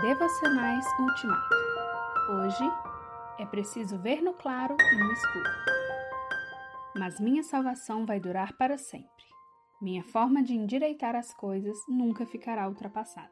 [0.00, 1.54] Devocionais Ultimato.
[2.28, 2.64] Hoje
[3.38, 5.50] é preciso ver no claro e no escuro.
[6.96, 9.24] Mas minha salvação vai durar para sempre.
[9.80, 13.30] Minha forma de endireitar as coisas nunca ficará ultrapassada.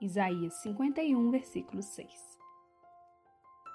[0.00, 2.10] Isaías 51, versículo 6.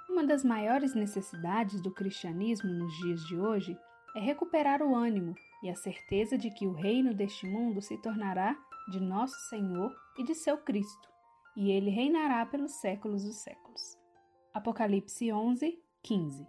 [0.09, 3.77] Uma das maiores necessidades do cristianismo nos dias de hoje
[4.15, 5.33] é recuperar o ânimo
[5.63, 8.57] e a certeza de que o reino deste mundo se tornará
[8.91, 11.16] de nosso Senhor e de seu Cristo
[11.57, 13.98] e ele reinará pelos séculos dos séculos.
[14.53, 16.48] Apocalipse 11, 15.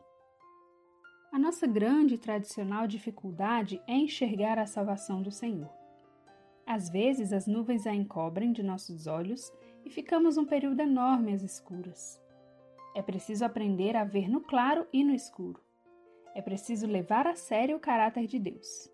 [1.33, 5.73] A nossa grande e tradicional dificuldade é enxergar a salvação do Senhor.
[6.67, 9.51] Às vezes as nuvens a encobrem de nossos olhos
[9.83, 12.21] e ficamos um período enorme às escuras.
[12.95, 15.63] É preciso aprender a ver no claro e no escuro.
[16.35, 18.93] É preciso levar a sério o caráter de Deus.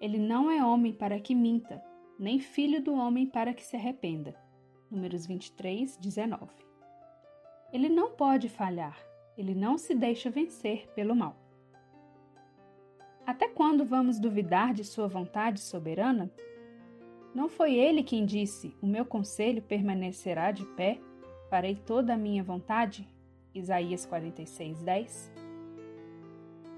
[0.00, 1.80] Ele não é homem para que minta,
[2.18, 4.42] nem filho do homem para que se arrependa.
[4.94, 6.46] Números 23, 19.
[7.72, 8.96] Ele não pode falhar,
[9.36, 11.36] ele não se deixa vencer pelo mal.
[13.26, 16.30] Até quando vamos duvidar de sua vontade soberana?
[17.34, 21.00] Não foi ele quem disse: O meu conselho permanecerá de pé,
[21.50, 23.08] farei toda a minha vontade?
[23.52, 25.32] Isaías 46, 10.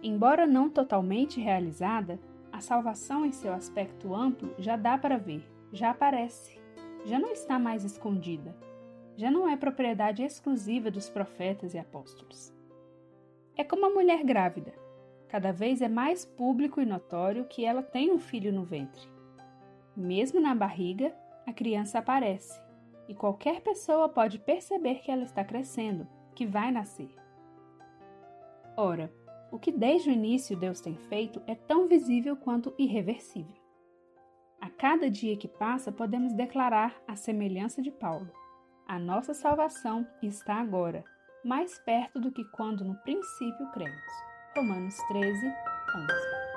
[0.03, 2.19] Embora não totalmente realizada,
[2.51, 6.65] a salvação em seu aspecto amplo já dá para ver, já aparece
[7.07, 8.53] já não está mais escondida,
[9.17, 12.53] já não é propriedade exclusiva dos profetas e apóstolos.
[13.57, 14.75] É como a mulher grávida,
[15.29, 19.09] cada vez é mais público e notório que ela tem um filho no ventre.
[19.97, 21.15] Mesmo na barriga,
[21.47, 22.61] a criança aparece
[23.09, 27.15] e qualquer pessoa pode perceber que ela está crescendo, que vai nascer.
[28.77, 29.13] Ora,
[29.53, 33.66] o que desde o início Deus tem feito é tão visível quanto irreversível.
[34.61, 38.31] A cada dia que passa, podemos declarar a semelhança de Paulo.
[38.87, 41.05] A nossa salvação está agora,
[41.45, 44.01] mais perto do que quando no princípio cremos.
[44.57, 46.56] Romanos 13, 11.